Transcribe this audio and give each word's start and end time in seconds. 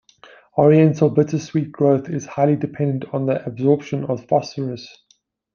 Oriental 0.57 1.11
bittersweet 1.11 1.71
growth 1.71 2.09
is 2.09 2.25
highly 2.25 2.55
dependent 2.55 3.05
on 3.13 3.27
the 3.27 3.45
absorption 3.45 4.03
of 4.05 4.25
phosphorus. 4.27 4.89